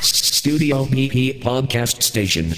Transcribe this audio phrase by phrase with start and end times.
[0.00, 2.54] Studio PP Podcast Station.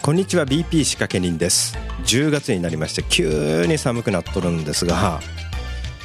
[0.00, 1.76] こんにちは BP 仕掛け人です
[2.06, 5.20] 10月になりまして急に寒くなっとるんですが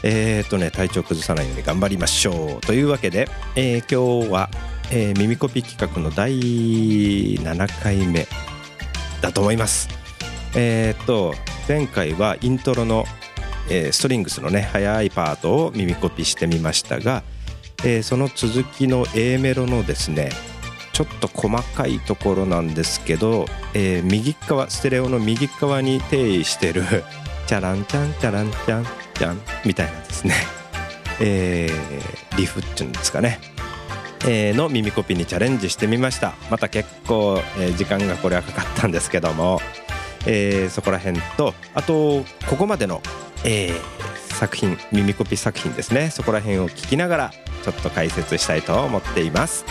[0.04, 4.50] えーとね体調崩さないように頑張りましょうというわけで、えー今日は、
[4.92, 8.28] えー耳コピ企画の第7回目
[9.22, 9.90] だと思います。
[10.56, 11.34] えーと
[11.68, 13.06] 前回はイントロの、
[13.70, 17.24] えーストリングスのね速いパートを耳コピしてみましたが、
[17.84, 20.30] えーその続きの A メロのですね
[20.94, 26.84] ちょっと細かいところなんですけど、えー右側ステレオの右側に定位してる
[27.48, 30.36] チャランチャンチャランチャンチャンみたいなですね、
[31.20, 33.40] えーリフっていうんですかね、
[34.28, 36.34] えーの耳コピにチャレンジしてみました。
[36.50, 39.62] また結構、えー時間がこれはかかったんですけども、
[40.26, 43.02] えーそこら辺とあとここまでの、
[43.44, 46.12] えー作品耳コピ作品ですね。
[46.12, 49.66] そこら辺を聞きながらちょっと解説したいと思っています。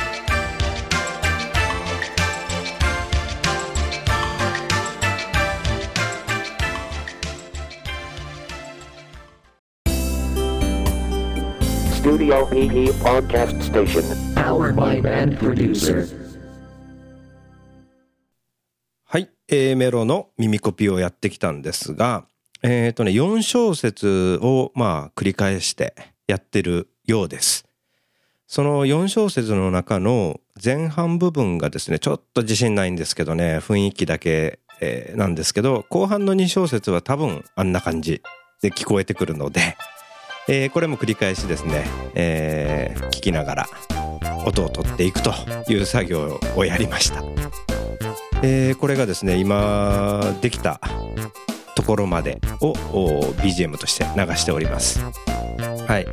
[12.06, 14.00] Studio PP Podcast Station.
[14.36, 16.06] Powered by Band Producer.
[19.02, 22.26] はい、A メロの耳コピをやってきたんですが、
[22.62, 25.96] えっ、とね、4小節をまあ繰り返して
[26.28, 27.66] やってるようです。
[28.46, 38.22] その4小節の中の前半部分がですね、ちょっと自信ないんですけどね、雰囲気だけ、えーなんですけど、後半の2小節は多分あんな感じ
[38.62, 39.76] で聞こえてくるので、
[40.48, 43.68] えーこれも繰り返しですね、えー聞きながら
[44.44, 45.32] 音を取っていくと
[45.68, 47.24] いう作業をやりました。
[48.42, 50.80] えーこれがですね今できた
[51.74, 55.00] ところまでを BGM として流しております。
[55.88, 56.06] はい、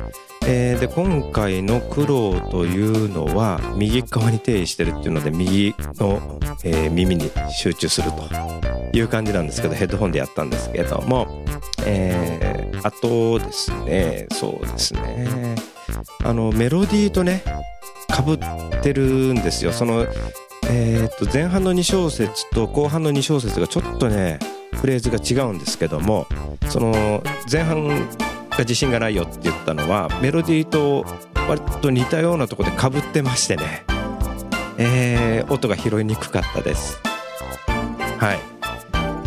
[0.46, 8.28] えーで今回の苦労というのは右側に定位してるっていうので右の、えー耳に集中すると
[8.96, 11.44] いう感じなんですけどヘッドホンでやったんですけども、
[11.86, 14.26] えーあとですね。
[14.30, 15.56] そうですね。
[16.22, 17.42] あのメロディーとね
[18.08, 18.38] かぶっ
[18.82, 19.72] てるんですよ。
[19.72, 20.06] その
[20.66, 24.38] えー、と前半の2小節と後半の2小節がちょっとね
[24.74, 26.26] フレーズが違うんですけども
[26.68, 31.04] その前半が自信がないよって言ったのはメロディーと
[31.48, 33.84] 割と似たようなところでかぶってましてね、
[34.78, 36.98] えー音が拾いにくかったです。
[38.18, 38.53] はい。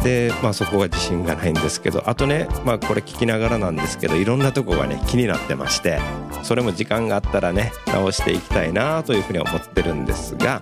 [0.08, 6.00] でまあそこが自信がないんですけどあとねまあこれ聞きながらなんですけどいろんなとこがね気になってまして
[6.44, 10.62] それも時間があったらね直していきたいなというふうに思ってるんですが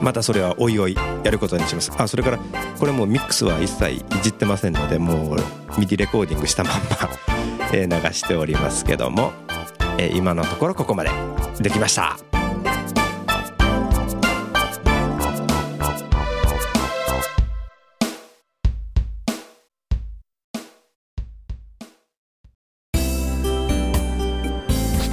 [0.00, 1.92] またそれはおいおいやることにします。
[1.96, 2.38] あそれから
[2.78, 5.36] これもミックスは一切いじってませんのでもう
[5.78, 9.32] MIDI レコーディングしたまんま、流しておりますけども、
[9.98, 11.10] え今のところここまで
[11.60, 12.18] できました「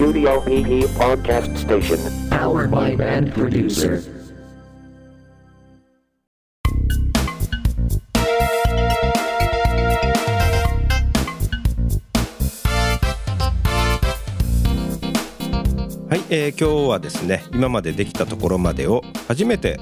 [0.01, 1.99] Studio PP Podcast Station.
[2.31, 4.01] Powered by Band Producer.
[16.09, 19.79] はい、えー今日はですね今までできたところまでを初めて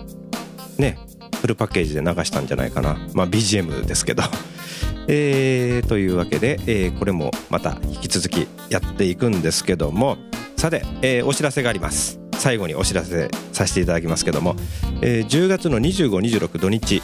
[0.77, 0.97] ね
[1.41, 2.97] フルパッケージで流したんじゃないかな。
[3.13, 4.23] まあ BGM ですけど。
[5.07, 10.17] えーというわけで、えーこれもまた引き続きやっていくんですけども。
[10.57, 12.19] さて、えーお知らせがあります。
[12.37, 14.55] 最後にお知らせさせていただきますけども、
[15.01, 17.01] えー10月の2526土日、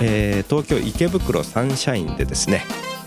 [0.00, 2.64] えー東京池袋サンシャインでですね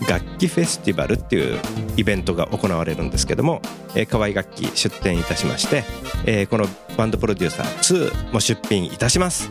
[0.08, 1.58] 楽器フェスティバルっていう
[1.96, 3.60] イベントが行われるんですけども、
[3.94, 5.84] えー、河合楽器出展いたしまして、
[6.26, 6.66] えーこの
[6.96, 9.50] バンドプロデューサー2も出品いたします。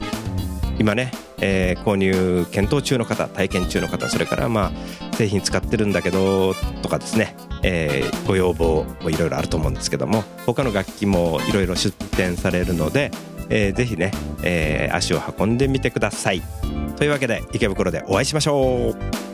[0.80, 1.12] 今ね、
[1.42, 13.12] えー購入検討中の方体験中の方それからまあ製品使ってるんだけどとかですね、えーご要望もいろいろあると思うんですけども他の楽器もいろいろ出展されるので、
[13.50, 14.12] えーぜひね、
[14.44, 16.42] えー足を運んでみてください。
[16.98, 19.29] というわけで池袋でお会いしましょう。